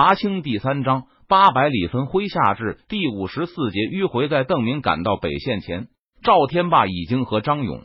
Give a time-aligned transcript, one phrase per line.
[0.00, 4.28] 伐清第三章八百里分麾下炙第五十四节迂回。
[4.28, 5.88] 在邓明赶到北线前，
[6.22, 7.82] 赵天霸已经和张勇、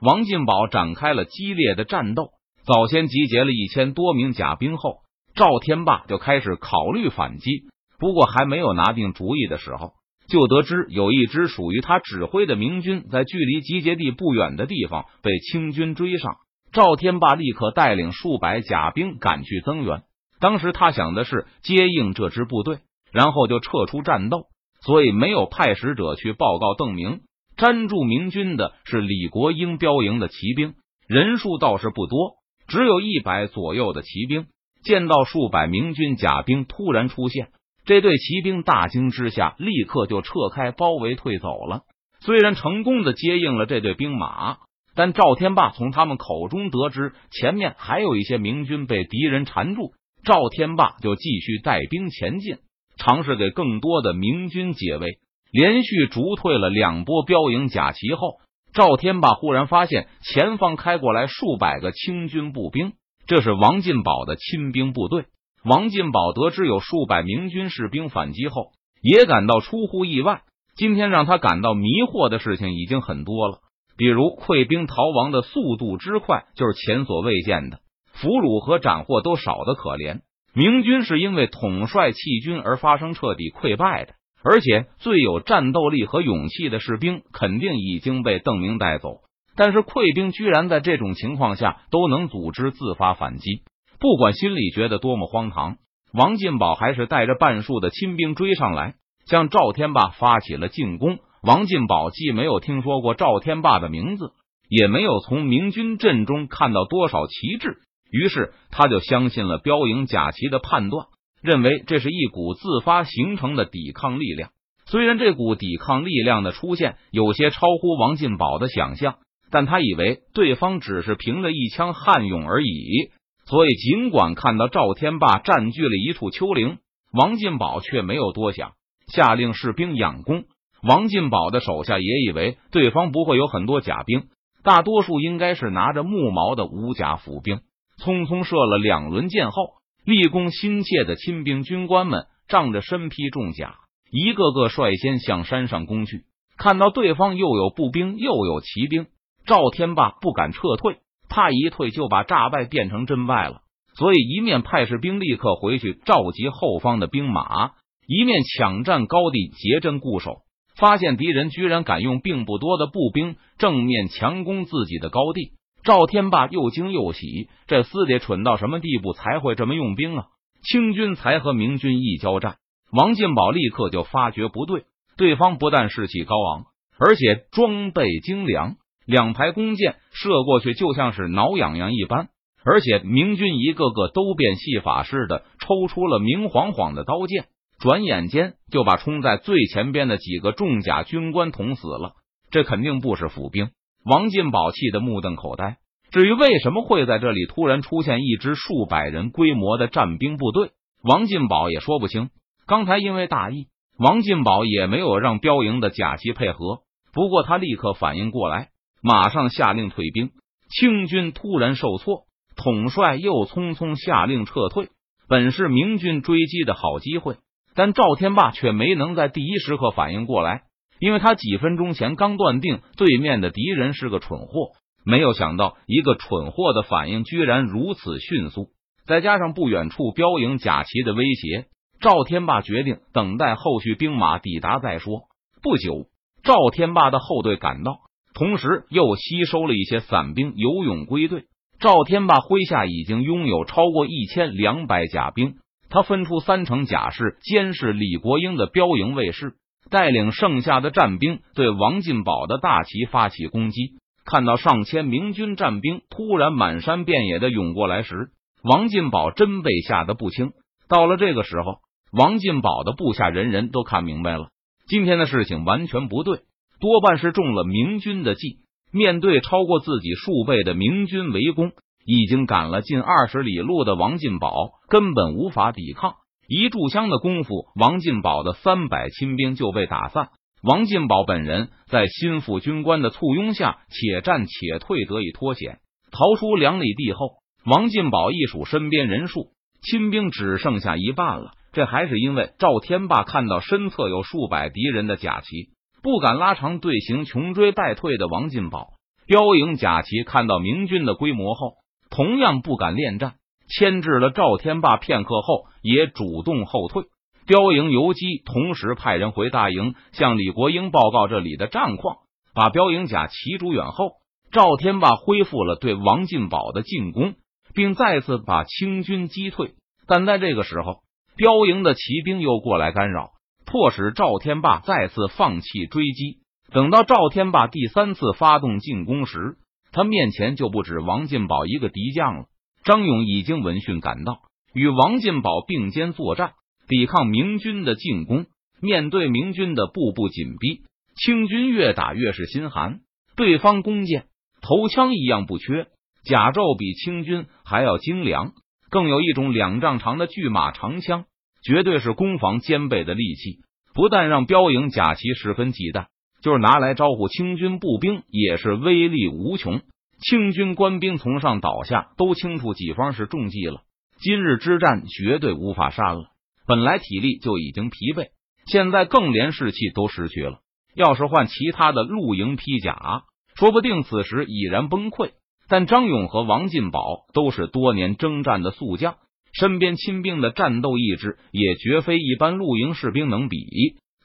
[0.00, 2.30] 王进宝展开了激烈的战斗。
[2.64, 5.00] 早先集结了一千多名甲兵后，
[5.34, 7.64] 赵天霸就开始考虑反击。
[7.98, 9.92] 不过还没有拿定主意的时候，
[10.30, 16.36] 就得知有一支属于他指挥的明军在距离集结地不远的地方被清军追上。
[16.72, 20.04] 赵天霸立刻带领数百甲兵赶去增援。
[20.40, 22.78] 当时他想的是接应这支部队，
[23.12, 24.46] 然后就撤出战斗，
[24.80, 27.20] 所以没有派使者去报告邓明。
[27.56, 30.74] 粘住明军的是李国英标营的骑兵，
[31.06, 32.36] 人数倒是不多，
[32.66, 34.46] 只有一百左右的骑兵。
[34.82, 37.48] 见到数百明军甲兵突然出现，
[37.84, 41.82] 这队骑兵大惊之下，立刻就撤开包围退走了。
[42.20, 44.56] 虽然成功的接应了这队兵马，
[44.94, 49.92] 但赵天霸从他们口中得知，前面还有一些明军被敌人缠住。
[50.24, 52.56] 赵天霸就继续带兵前进，
[52.96, 55.18] 尝试给更多的明军解围。
[55.50, 58.36] 连续逐退了两波标营甲旗后，
[58.72, 62.92] 赵天霸忽然发现前方开过来数百个清军步兵，
[63.26, 65.24] 这是王进宝的亲兵部队。
[65.64, 70.42] 王进宝得知有数百明军士兵反击后，也感到出乎意外。
[70.76, 73.58] 今天让他感到迷惑的事情已经很多了，
[73.96, 77.80] 比如溃兵逃亡的速度之快，就是前所未见的。
[78.20, 80.20] 俘虏和斩获都少得可怜，
[80.52, 84.12] 明军是因为统帅弃军而发生彻底溃败的，
[84.42, 89.20] 而且最有战斗力和勇气的士兵肯定已经被邓明带走。
[89.56, 93.62] 但是溃兵居然在这种情况下都能组织自发反击，
[93.98, 95.76] 不管心里觉得多么荒唐，
[96.12, 98.94] 王进宝还是带着半数的亲兵追上来，
[99.26, 101.18] 向赵天霸发起了进攻。
[101.42, 104.32] 王进宝既没有听说过赵天霸的名字，
[104.68, 107.78] 也没有从明军阵中看到多少旗帜。
[108.10, 111.06] 于是他就相信了标营甲旗的判断，
[111.42, 114.50] 认为这是一股自发形成的抵抗力量。
[114.86, 119.18] 虽然这股抵抗力量的出现有些超乎王进宝的想象，
[119.50, 123.10] 但他以为对方只是凭着一腔悍勇而已。
[123.46, 126.78] 所以，尽管看到赵天霸占据了一处丘陵，
[127.12, 128.72] 王进宝却没有多想，
[129.08, 130.44] 下令士兵养攻。
[130.82, 134.24] 王进宝的手下也以为对方不会有很多甲兵，
[134.62, 137.60] 大多数应该是拿着木矛的无甲府兵。
[138.00, 139.74] 匆匆射了两轮箭后，
[140.04, 143.76] 立功心切的亲兵军官们仗着身披重甲，
[144.10, 146.24] 一个个率先向山上攻去。
[146.56, 149.06] 看到对方又有步兵又有骑兵，
[149.46, 153.62] 赵天霸不敢撤退，怕一退就把诈败变成真败了。
[153.94, 157.72] 所以一面派士兵立刻回去召集后方的兵马，
[158.06, 160.42] 一面抢占高地结阵固守。
[160.76, 165.52] 发现敌人居然敢用并不多的步兵正面强攻自己的高地。
[165.82, 170.26] 赵天霸又惊又喜，这厮得蠢到什么地步才会这么用兵啊？
[170.62, 172.56] 清军才和明军一交战，
[172.92, 174.84] 王进宝立刻就发觉不对，
[175.16, 176.64] 对方不但士气高昂，
[176.98, 178.76] 而且装备精良，
[179.06, 182.28] 两排弓箭射过去就像是挠痒痒一般，
[182.62, 187.46] 而且明军一个个都变戏法似的抽出了明晃晃的刀剑，
[187.78, 192.16] 转眼间就把冲在最前边的几个重甲军官捅死了。
[192.50, 193.70] 这肯定不是府兵。
[194.04, 195.76] 王进宝气得目瞪口呆。
[196.10, 200.70] 至于为什么会在这里突然出现一支数百人规模的战兵部队，
[201.02, 202.30] 王进宝也说不清。
[202.66, 203.66] 刚才因为大意，
[203.98, 206.80] 王进宝也没有让标营的甲骑配合。
[207.12, 208.68] 不过他立刻反应过来，
[209.02, 210.30] 马上下令退兵。
[210.68, 214.88] 清军突然受挫，统帅又匆匆下令撤退，
[215.28, 217.36] 本是明军追击的好机会，
[217.74, 220.62] 但赵天霸却没能在第一时刻反应过来。
[221.00, 224.72] 因为他几分钟前刚断定对面的敌人是个蠢货，
[225.04, 228.68] 没有想到一个蠢货的反应居然如此迅速，
[229.06, 231.64] 再加上不远处标营甲旗的威胁，
[232.00, 235.22] 赵天霸决定等待后续兵马抵达再说。
[235.62, 236.06] 不久，
[236.42, 238.00] 赵天霸的后队赶到，
[238.34, 241.44] 同时又吸收了一些散兵游勇归队。
[241.78, 245.54] 赵天霸麾下已经拥有超过一千两百甲兵，
[245.88, 249.54] 他分出三成甲士监视李国英的标营卫士。
[249.88, 253.94] 带领剩下的战兵对王进宝的大旗发起攻击。
[254.24, 258.30] 看到上千明军战兵突然满山遍野的涌过来时，
[258.62, 260.52] 王进宝真被吓得不轻。
[260.88, 261.78] 到了这个时候，
[262.12, 264.50] 王进宝的部下人人都看明白了，
[264.86, 266.40] 今天的事情完全不对，
[266.80, 268.58] 多半是中了明军的计。
[268.92, 271.72] 面对超过自己数倍的明军围攻，
[272.04, 274.52] 已经赶了近二十里路的王进宝
[274.88, 276.14] 根本无法抵抗。
[276.50, 280.30] 一炷香的功夫，王进宝的三百亲兵就被打散。
[280.64, 285.78] 王进宝本人在心腹军官的簇拥下，且战且退，得以脱险，
[286.10, 287.34] 逃出两里地后。
[287.64, 291.52] 王进宝一数身边人数，亲兵只剩下一半了。
[291.70, 295.68] 这还是因为赵天霸看到身侧有数百敌人的甲旗，
[296.02, 298.88] 不敢拉长队形穷追败退的王进宝。
[299.24, 301.74] 标营甲旗看到明军的规模后，
[302.10, 303.34] 同样不敢恋战，
[303.70, 307.04] 牵制了赵天霸片刻后，也主动后退。
[307.46, 312.18] 标营游击同时派人回大营，向李国英报告这里的战况。
[312.54, 314.12] 把标营甲旗逐远后，
[314.52, 317.34] 赵天霸恢复了对王进宝的进攻，
[317.72, 319.74] 并再次把清军击退。
[320.06, 321.02] 但在这个时候，
[321.36, 323.30] 标营的骑兵又过来干扰，
[323.64, 326.40] 迫使赵天霸再次放弃追击。
[326.72, 329.56] 等到赵天霸第三次发动进攻时，
[329.92, 332.44] 他面前就不止王进宝一个敌将了。
[332.84, 334.40] 张勇已经闻讯赶到，
[334.72, 336.52] 与王进宝并肩作战，
[336.88, 338.46] 抵抗明军的进攻。
[338.82, 340.80] 面对明军的步步紧逼，
[341.14, 343.00] 清军越打越是心寒。
[343.36, 344.24] 对方弓箭、
[344.62, 345.88] 头枪一样不缺，
[346.24, 348.52] 甲胄比清军还要精良。
[348.88, 351.26] 更有一种两丈长的巨马长枪，
[351.62, 353.58] 绝对是攻防兼备的利器。
[353.92, 356.06] 不但让标营甲骑十分忌惮，
[356.42, 359.82] 就是拿来招呼清军步兵也是威力无穷。
[360.20, 363.80] 清军官兵从上倒下都清楚己方是中计了，
[364.20, 366.30] 今日之战绝对无法杀了。
[366.66, 368.28] 本来体力就已经疲惫，
[368.66, 370.58] 现在更连士气都失去了。
[370.94, 373.22] 要是换其他的露营披甲，
[373.54, 375.30] 说不定此时已然崩溃。
[375.68, 379.16] 但张勇和王进宝都是多年征战的宿将，
[379.52, 383.58] 身边亲兵的战斗意志也绝非一般露营士兵能比，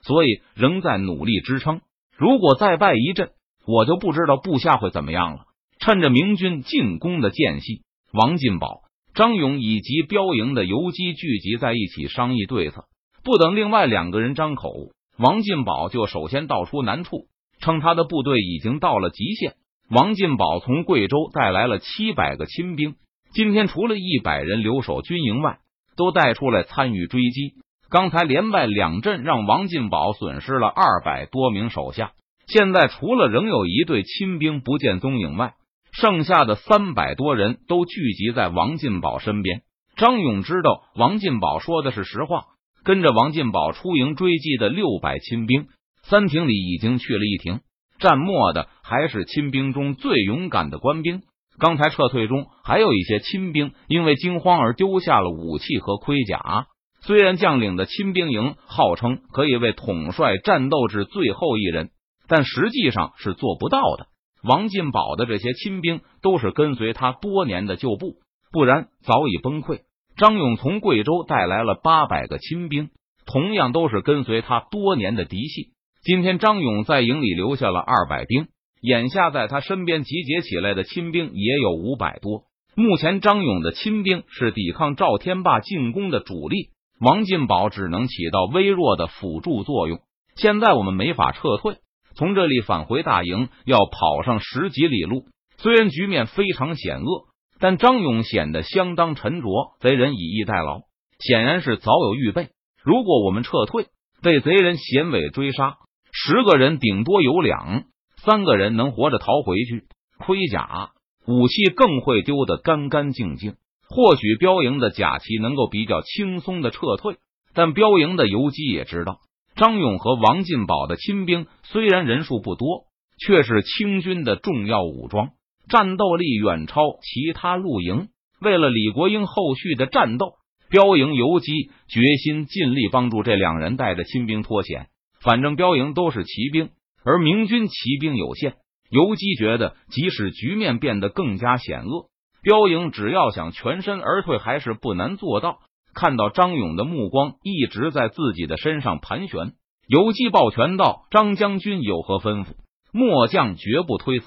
[0.01, 1.81] 所以仍在努力支撑。
[2.18, 3.30] 如果再败一阵，
[3.65, 5.45] 我就不知道部下会怎么样了。
[5.80, 7.81] 趁着明军进攻的间隙，
[8.12, 8.81] 王进宝、
[9.13, 12.86] 张勇以及标营的游击聚集在一起商议对策。
[13.24, 14.72] 不等另外两个人张口，
[15.18, 17.27] 王进宝就首先道出难处，
[17.60, 19.54] 称他的部队已经到了极限。
[19.89, 22.95] 王进宝从贵州带来了七百个亲兵，
[23.33, 25.60] 今天除了一百人留守军营外，
[25.95, 27.54] 都带出来参与追击。
[27.89, 32.13] 刚才连败两阵，让王进宝损失了二百多名手下。
[32.48, 35.54] 现在除了仍有一队亲兵不见踪影外，
[36.01, 39.62] 剩下的三百多人都聚集在王进宝身边。
[39.95, 42.47] 张勇知道王进宝说的是实话，
[42.83, 45.68] 跟着王进宝出营追击的六百亲兵，
[46.03, 47.62] 三亭里已经去了一亭。
[47.97, 51.21] 战末的还是亲兵中最勇敢的官兵。
[51.57, 56.68] 刚才撤退中还有一些亲兵因为惊慌而丢下了武器和盔甲。
[57.03, 61.91] 虽然将领的亲兵营号称可以为统帅战斗至最后一人，
[62.27, 64.07] 但实际上是做不到的。
[64.45, 68.18] 王进宝的这些亲兵都是跟随他多年的旧部，
[68.51, 69.80] 不然早已崩溃。
[70.18, 72.89] 张勇从贵州带来了八百个亲兵，
[73.25, 75.74] 同样都是跟随他多年的嫡系。
[76.03, 78.47] 今天张勇在营里留下了二百兵，
[78.81, 82.44] 眼下在他身边集结起来的亲兵也有五百多。
[82.75, 86.69] 目前张勇的亲兵是抵抗赵天霸进攻的主力，
[87.00, 90.00] 王进宝只能起到微弱的辅助作用。
[90.36, 91.77] 现在我们没法撤退，
[92.15, 95.25] 从这里返回大营要跑上十几里路。
[95.57, 97.25] 虽然局面非常险恶，
[97.59, 99.47] 但张勇显得相当沉着。
[99.79, 100.81] 贼人以逸待劳，
[101.19, 102.50] 显然是早有预备。
[102.83, 103.88] 如果我们撤退，
[104.21, 105.75] 被贼人衔尾追杀。
[106.12, 107.83] 十个人顶多有两
[108.23, 109.83] 三个人能活着逃回去，
[110.17, 110.91] 盔甲
[111.27, 113.56] 武器更会丢得干干净净。
[113.89, 117.17] 或许标营的甲旗能够比较轻松的撤退，
[117.53, 119.19] 但标营的游击也知道，
[119.55, 125.29] 张勇和王进宝的亲兵虽然人数不多，却是清军的重要武装，
[125.69, 128.09] 战斗力远超其他露营。
[128.41, 130.33] 为了李国英后续的战斗，
[130.69, 134.88] 标营游击决心尽力帮助这两人带着亲兵脱险。
[135.21, 136.69] 反正标营都是骑兵，
[137.05, 138.55] 而明军骑兵有限。
[138.89, 142.09] 游击觉得，即使局面变得更加险恶，
[142.43, 145.59] 标营只要想全身而退，还是不难做到。
[145.96, 149.54] 看到张勇的目光一直在自己的身上盘旋，
[149.88, 152.50] 游击抱拳道：“张将军有何吩咐？
[152.92, 154.25] 末将绝不推辞。”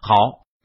[0.00, 0.14] 好，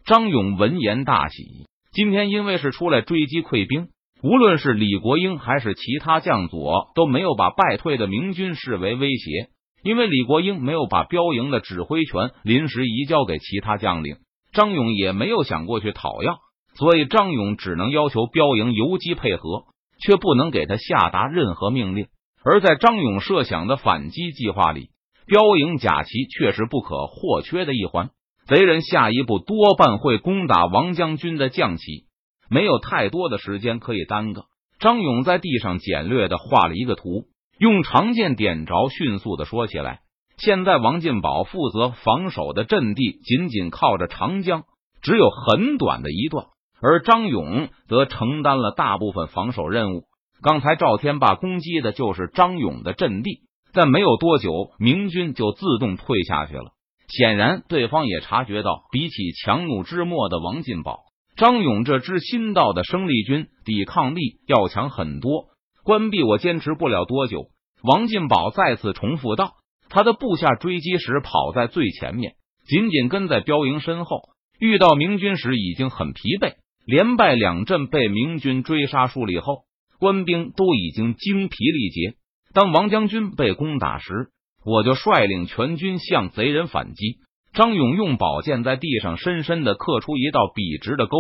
[0.06, 1.66] 张勇闻言大喜。
[1.92, 3.88] 今天因为是出来追击溃兵，
[4.22, 9.50] 无论是李国英还是其他将佐，都没有把败退的明军视为威胁。
[9.84, 14.18] 因为李国英没有把标营的指挥权临时移交给其他将领，
[14.52, 16.38] 张勇也没有想过去讨要，
[16.76, 19.66] 所以张勇只能要求标营游击配合，
[20.00, 22.08] 却不能给他下达任何命令。
[22.44, 24.90] 而在张勇设想的反击计划里，
[25.26, 28.10] 标营甲旗却是不可或缺的一环。
[28.48, 32.06] 贼人下一步多半会攻打王将军的将旗，
[32.50, 34.46] 没有太多的时间可以耽搁。
[34.80, 37.26] 张勇在地上简略的画了一个图。
[37.58, 40.02] 用长剑点着，迅速的说起来。
[40.38, 44.66] 现在王进宝负责防守的阵地，仅仅靠着长江，
[45.02, 46.48] 只有很短的一段。
[46.82, 50.04] 而张勇则承担了大部分防守任务。
[50.42, 53.42] 刚才赵天霸攻击的就是张勇的阵地，
[53.74, 56.72] 但没有多久，明军就自动退下去了。
[57.08, 61.00] 显然，对方也察觉到，比起强弩之末的王进宝，
[61.38, 65.46] 张勇这支新到的生力军抵抗力要强很多。
[65.84, 67.48] 关闭我坚持不了多久。
[67.84, 69.54] 王进宝再次重复道
[69.90, 72.34] ：“他的部下追击时跑在最前面，
[72.66, 74.22] 紧紧跟在标营身后。
[74.60, 76.56] 遇到明军时已经很疲惫，
[76.86, 79.64] 连败两阵，被明军追杀数里后，
[80.00, 82.16] 官兵都已经精疲力竭。
[82.54, 84.30] 当王将军被攻打时，
[84.64, 87.18] 我就率领全军向贼人反击。”
[87.56, 91.18] 张勇用宝剑在地上深深的刻出一道笔直的沟，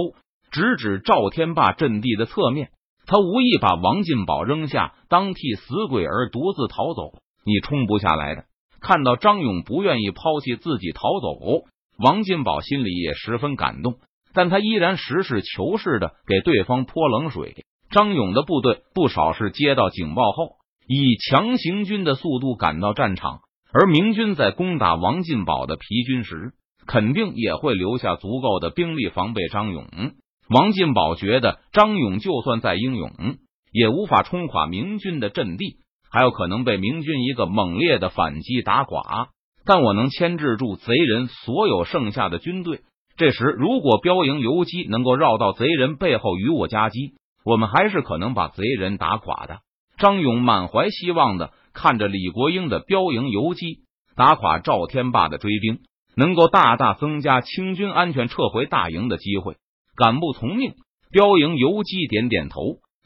[0.51, 2.72] 直指赵天霸阵地的侧面。
[3.05, 7.19] 他无意把王进宝扔下，当替死鬼而独自逃走。
[7.45, 8.43] 你冲不下来的。
[8.81, 11.63] 看到张勇不愿意抛弃自己逃走，
[11.98, 13.95] 王进宝心里也十分感动，
[14.35, 17.55] 但他依然实事求是的给对方泼冷水。
[17.89, 23.39] 张勇的部队不少是接到警报后，以强行军的速度赶到战场，
[23.71, 26.51] 而明军在攻打王进宝的疲军时，
[26.85, 29.87] 肯定也会留下足够的兵力防备张勇。
[30.49, 33.11] 王进宝觉得张勇就算再英勇，
[33.71, 35.77] 也无法冲垮明军的阵地，
[36.11, 39.29] 还有可能被明军一个猛烈的反击打垮。
[39.65, 42.81] 但我能牵制住贼人所有剩下的军队。
[43.17, 47.13] 这时，如果标营游击能够绕到贼人背后与我夹击，
[47.45, 49.60] 我们还是可能把贼人打垮的。
[49.98, 53.79] 张勇满怀希望的看着李国英的标营游击
[54.15, 55.79] 打垮赵天霸的追兵，
[56.17, 59.55] 能够大大增加清军安全撤回大营的机会。
[59.95, 60.74] 敢不从命？
[61.12, 62.60] 标营游击点点头。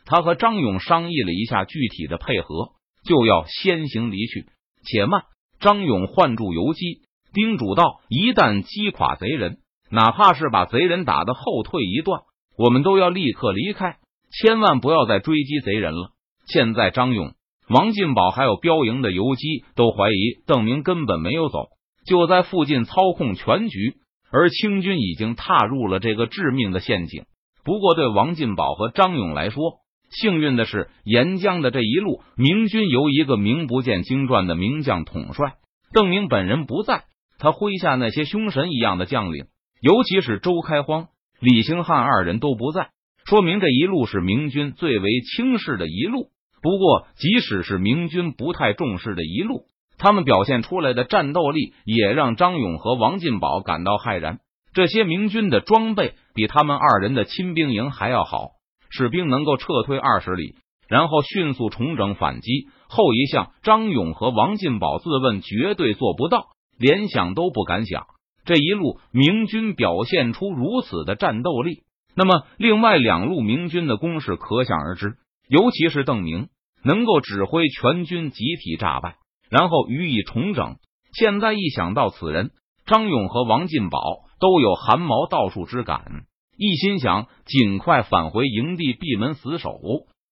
[0.06, 2.70] 他和张勇商议了一下具体的配合，
[3.06, 4.48] 就要先行离去。
[4.84, 5.22] 且慢！
[5.60, 7.01] 张勇唤住游击，
[7.32, 9.60] 叮嘱道：“一旦击垮贼人，
[9.91, 12.22] 哪怕是把贼人打的后退一段，
[12.58, 13.98] 我们都要立刻离开，
[14.31, 16.12] 千万不要再追击贼人了。”
[16.46, 17.34] 现在，张勇、
[17.69, 21.67] 王进宝还有标营的游击都怀疑邓明根本没有走，
[22.05, 23.96] 就在附近操控全局。
[24.31, 27.24] 而清军已经踏入了这个致命的陷阱。
[27.63, 29.79] 不过，对王进宝和张勇来说，
[30.12, 35.53] 幸运的是，沿江的这一路，明军由一个名不见经传的名将统帅。
[35.93, 37.05] 邓明本人不在，
[37.39, 39.46] 他麾下那些凶神一样的将领，
[39.81, 41.07] 尤其是周开荒、
[41.39, 42.89] 李兴汉二人都不在，
[43.25, 46.27] 说明这一路是明军最为轻视的一路。
[46.62, 49.63] 不过，即使是明军不太重视的一路。
[49.98, 54.39] 他们表现出来的战斗力也让张勇和王进宝感到骇然。
[54.74, 58.50] 这些明军的装备比他们二人的亲兵营还要好，
[58.89, 60.55] 士兵能够撤退二十里，
[60.88, 62.67] 然后迅速重整反击。
[62.88, 68.05] 后一项，张勇和王进宝自问绝对做不到，连想都不敢想。
[68.50, 71.84] 这一路明军表现出如此的战斗力，
[72.15, 75.18] 那么另外两路明军的攻势可想而知。
[75.48, 76.48] 尤其是邓明
[76.84, 79.18] 能够指挥全军集体炸败。
[79.51, 80.77] 然后予以重整。
[81.13, 82.50] 现在一想到此人，
[82.88, 84.00] 张勇和王进宝
[84.39, 86.24] 都有汗毛倒竖之感，
[86.58, 89.79] 一心想尽快返回营地闭门死守，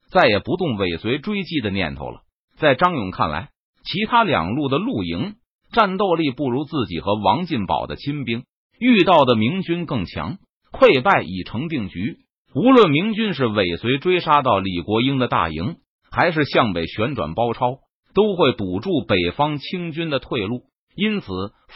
[0.09, 2.21] 再也不动尾随追击的念头了。
[2.57, 3.49] 在张勇看来，
[3.83, 5.35] 其他两路的露营
[5.71, 8.43] 战斗力不如自己和王进宝的亲兵，
[8.79, 10.37] 遇到的明军更强，
[10.71, 12.19] 溃败已成定局。
[12.53, 15.77] 无论明军是尾随追杀到李国英的大营，
[16.11, 17.79] 还是向北旋转包抄。
[18.13, 20.63] 都会堵住北方清军的退路，
[20.95, 21.27] 因此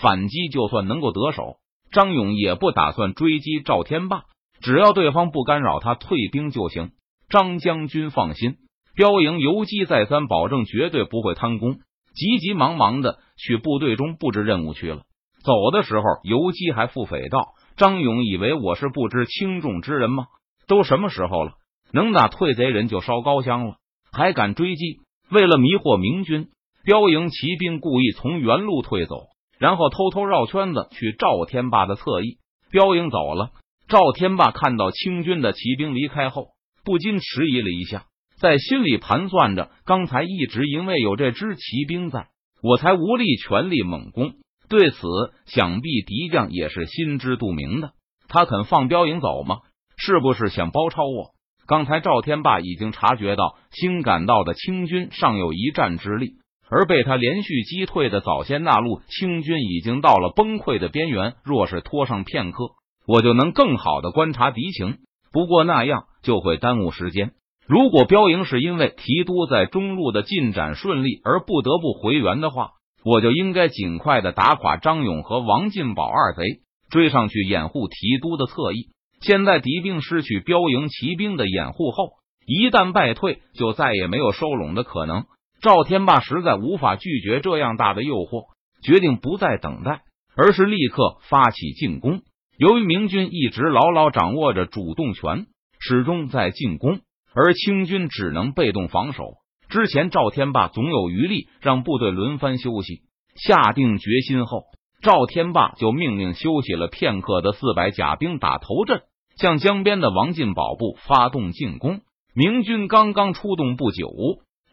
[0.01, 1.57] 反击就算能够得手，
[1.91, 4.23] 张勇也不打算追击赵天霸，
[4.59, 6.93] 只要对方不干扰他退兵就行。
[7.29, 8.55] 张将军放心，
[8.95, 11.75] 标营游击再三保证绝对不会贪功，
[12.15, 15.01] 急急忙忙的去部队中布置任务去了。
[15.43, 20.27] 走的时候，游击还腹诽道：“张勇以为我是不知轻重之人吗？
[20.67, 21.53] 都什么时候了，
[21.91, 23.75] 能打退贼人就烧高香了，
[24.11, 24.99] 还敢追击？”
[25.31, 26.49] 为了迷惑明军，
[26.83, 29.15] 标营骑兵故意从原路退走，
[29.57, 32.37] 然后偷偷绕圈子去赵天霸的侧翼。
[32.69, 33.51] 标营走了，
[33.87, 36.49] 赵天霸看到清军的骑兵离开后，
[36.83, 38.05] 不禁迟疑了一下，
[38.39, 42.27] 在心里盘算着：刚才一直因为有这支骑兵在，
[42.61, 44.33] 我才无力全力猛攻。
[44.69, 44.97] 对此，
[45.45, 47.91] 想必敌将也是心知肚明的。
[48.27, 49.57] 他肯放标营走吗？
[49.97, 51.31] 是不是想包抄我？
[51.67, 56.33] 刚才赵天霸已经察觉到新赶到的清军尚有一战之力，
[56.69, 61.35] 而被他连续击退的早先那路清军已经到了崩溃的边缘。
[61.43, 62.71] 若是拖上片刻，
[63.05, 64.97] 我就能更好的观察敌情。
[65.31, 67.31] 不过那样就会耽误时间。
[67.67, 72.71] 如果标营是因为提督在中路的进展顺利而不得不回援的话，
[73.03, 76.43] 我就应该尽快的打垮张勇和王进宝二贼，
[76.89, 78.89] 追上去掩护提督的侧翼。
[79.21, 82.13] 现在敌兵失去标营骑兵的掩护后，
[82.45, 85.25] 一旦败退，就再也没有收拢的可能。
[85.61, 88.47] 赵天霸实在无法拒绝这样大的诱惑，
[88.83, 90.01] 决定不再等待，
[90.35, 92.21] 而是立刻发起进攻。
[92.57, 95.45] 由于明军一直牢牢掌握着主动权，
[95.79, 96.99] 始终在进攻，
[97.33, 99.35] 而清军只能被动防守。
[99.69, 103.01] 之前赵天霸总有余力让部队轮番休息，
[103.35, 104.63] 下定决心后，
[105.01, 109.01] 赵天霸就命令休息了片刻的四百甲兵打头阵，
[109.37, 112.01] 向江边的王进宝部发动进攻。
[112.33, 114.09] 明军刚刚出动不久。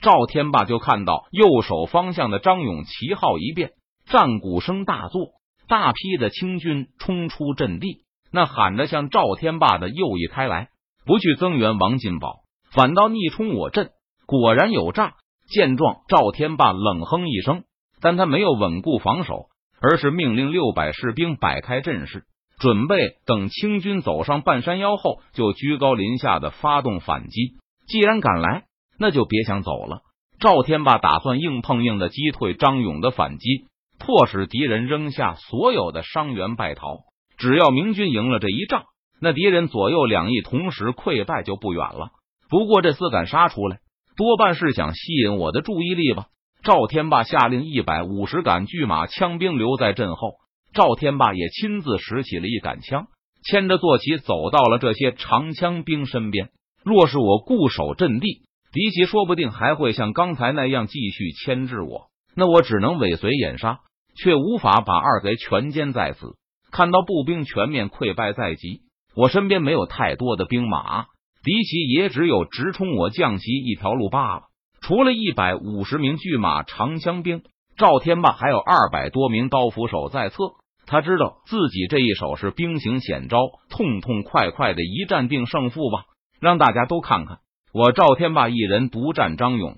[0.00, 3.72] 赵天霸就看到右手方向的张勇旗号一变，
[4.06, 5.32] 战鼓声大作，
[5.66, 10.68] 大批的清军冲出阵地，那喊着向赵天霸的右翼开来，
[11.04, 13.90] 不去增援王进宝，反倒逆冲我阵，
[14.26, 15.14] 果然有诈。
[15.48, 17.64] 见状，赵天霸冷哼一声，
[18.00, 19.46] 但他没有稳固防守，
[19.80, 22.24] 而是命令六百士兵摆开阵势，
[22.58, 27.54] 准备等清军走上半山腰后，就居高临下的发动反击。
[27.86, 28.64] 既然敢来。
[29.00, 30.00] 那就别想走了。
[30.40, 33.68] 赵天霸打算硬碰硬的击退张勇的反击，
[34.00, 37.02] 迫使敌人扔下所有的伤员败逃。
[37.36, 38.86] 只要明军赢了这一仗，
[39.20, 42.10] 那敌人左右两翼同时溃败就不远了。
[42.48, 43.78] 不过这厮敢杀出来，
[44.16, 46.26] 多半是想吸引我的注意力吧。
[46.62, 50.34] 赵天霸下令一百五十杆巨马枪兵留在阵后，
[50.72, 53.06] 赵天霸也亲自拾起了一杆枪，
[53.44, 56.50] 牵着坐骑走到了这些长枪兵身边。
[56.84, 58.42] 若是我固守阵地。
[58.70, 63.78] 敌骑说不定还会像刚才那样继续牵制我，那我只能尾随掩杀，
[64.14, 66.36] 却无法把二贼全歼在此。
[66.70, 68.82] 看到步兵全面溃败在即，
[69.16, 71.06] 我身边没有太多的兵马，
[71.42, 74.42] 敌骑也只有直冲我将旗一条路罢了。
[74.80, 77.42] 除了一百五十名巨马长枪兵，
[77.76, 80.54] 赵天霸还有二百多名刀斧手在侧。
[80.86, 86.04] 他知道自己这一手是兵行险招，痛痛快快的一战定胜负吧，
[86.40, 87.40] 让大家都看看。
[87.74, 89.76] 我赵天霸一人独战张勇、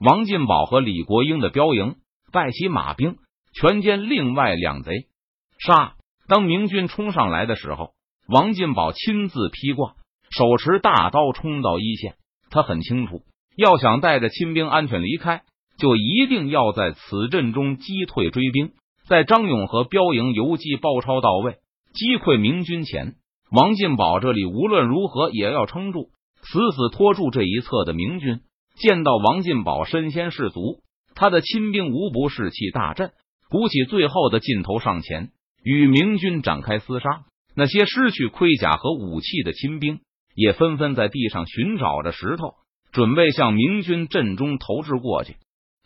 [0.00, 1.96] 王进宝和李国英的标营，
[2.32, 3.16] 败其马兵，
[3.52, 4.92] 全歼另外两贼。
[5.58, 5.94] 杀！
[6.26, 7.90] 当明军冲上来的时候，
[8.26, 9.94] 王进宝亲自披挂，
[10.36, 12.16] 手持大刀冲到一线。
[12.50, 13.22] 他很清楚，
[13.56, 15.42] 要想带着亲兵安全离开，
[15.78, 18.72] 就一定要在此阵中击退追兵，
[19.08, 21.56] 在张勇和标营游击包抄到位，
[21.94, 23.14] 击溃明军前，
[23.50, 26.10] 王进宝这里无论如何也要撑住。
[26.42, 28.40] 死死拖住这一侧的明军，
[28.78, 30.82] 见到王进宝身先士卒，
[31.14, 33.10] 他的亲兵无不士气大振，
[33.48, 35.30] 鼓起最后的劲头上前
[35.64, 37.24] 与明军展开厮杀。
[37.56, 40.00] 那些失去盔甲和武器的亲兵
[40.36, 42.54] 也纷纷在地上寻找着石头，
[42.92, 45.36] 准备向明军阵中投掷过去。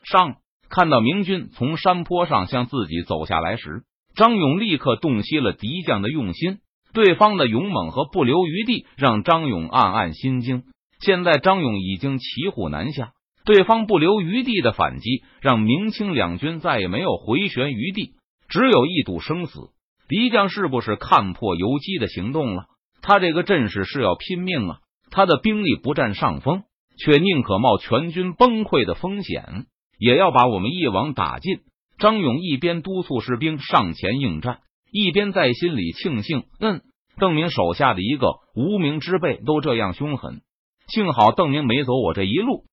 [0.04, 0.36] 上
[0.68, 3.84] 看到明军从山坡上向自己走下来时，
[4.14, 6.58] 张勇立刻洞悉了敌将的用心。
[6.92, 10.64] 对方的勇猛和不留余地，让张勇暗暗心惊。
[11.00, 13.12] 现在张勇已经骑虎难下，
[13.44, 18.14] 对方不留余地的反击，让明清两军再也没有回旋余地，
[18.48, 19.70] 只有一赌生死。
[20.08, 22.64] 敌将是不是看破游击的行动了？
[23.02, 24.78] 他这个阵势是要拼命啊！
[25.10, 26.62] 他的兵力不占上风，
[26.98, 29.66] 却宁可冒全军崩溃的风险，
[29.98, 31.60] 也要把我们一网打尽。
[31.98, 34.60] 张勇一边督促士兵上前应战。
[34.92, 36.80] 一边在心里庆幸，嗯，
[37.16, 40.40] 邓明手下的一个无名之辈都这样凶狠，
[40.88, 42.64] 幸好邓明没走我这一路，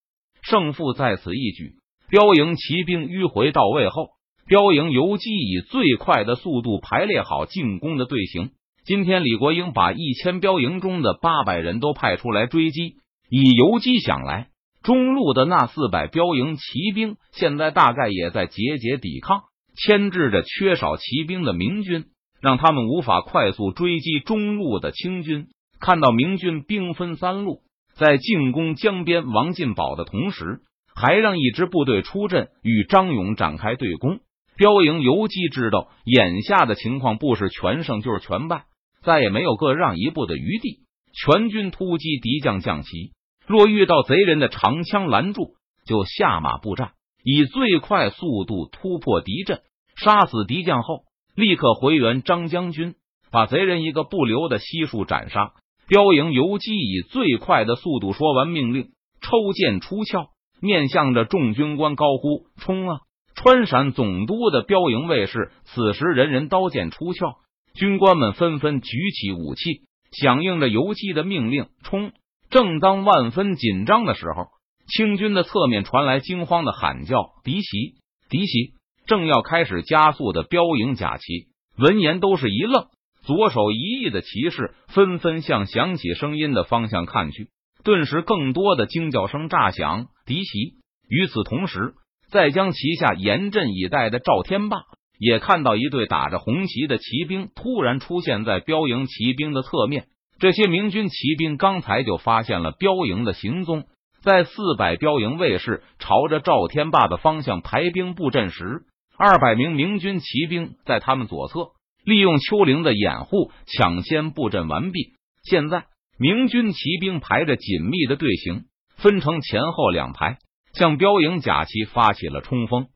[0.42, 1.74] 胜负在此一举。
[2.08, 4.08] 标营骑兵迂回到位后，
[4.46, 8.50] 标营游击以最快的速度排列好进攻的队形。
[8.88, 12.94] 今天李国英把一千标营中的八百人都派出来追击，
[13.28, 14.48] 以游击想来，
[14.82, 19.42] 中路的那四百标营骑兵现在大概也在节节抵抗。
[19.76, 22.06] 牵制着缺少骑兵的明军，
[22.40, 25.48] 让他们无法快速追击中路的清军。
[25.78, 27.60] 看到明军兵分三路，
[27.94, 30.60] 在进攻江边王进宝的同时，
[30.94, 34.20] 还让一支部队出阵与张勇展开对攻。
[34.56, 38.64] 标营游击知道，眼下的情况不是全胜就是全败，
[39.08, 40.80] 再也没有各让一步的余地。
[41.14, 43.12] 全军突击敌将将旗，
[43.46, 45.54] 若遇到贼人的长枪拦住，
[45.86, 46.90] 就下马布战，
[47.24, 49.62] 以最快速度突破敌阵。
[49.96, 52.96] 杀死敌将后，立刻回援张将军，
[53.32, 55.52] 把贼人一个不留的悉数斩杀。
[55.88, 58.90] 标营游击以最快的速度说完命令，
[59.22, 60.26] 抽剑出鞘，
[60.60, 62.98] 面向着众军官高呼：“冲啊！”
[63.34, 67.36] 川陕总督的标营卫士此时人人刀剑出鞘，
[67.78, 72.10] 军官们纷纷举起武器，响应着游击的命令冲。
[72.50, 74.48] 正当万分紧张的时候，
[74.88, 77.94] 清军的侧面传来惊慌的喊叫：“敌袭！
[78.28, 78.74] 敌袭！”
[79.06, 81.46] 正要开始加速的标营甲骑
[81.78, 82.88] 闻言都是一愣，
[83.22, 87.48] 左手一翼的骑士纷纷向响起声音的方向看去，
[87.84, 90.08] 顿时更多的惊叫声炸响。
[90.26, 90.74] 敌袭
[91.08, 91.94] 与此同时，
[92.28, 94.78] 在将旗下严阵以待的赵天霸
[95.18, 100.06] 也看到一队打着红旗的骑兵突然出现在标营骑兵的侧面。
[100.38, 103.84] 这些明军骑兵刚才就发现了标营的行踪，
[104.22, 108.82] 在四百标营卫士朝着赵天霸的方向排兵布阵时，
[109.18, 111.72] 二百名明军骑兵在他们左侧。
[112.04, 115.14] 利用丘陵的掩护，抢先布阵完毕。
[115.42, 115.84] 现在，
[116.18, 118.64] 明军骑兵排着紧密的队形，
[118.96, 120.38] 分成前后两排，
[120.72, 122.86] 向标营甲旗发起了冲锋。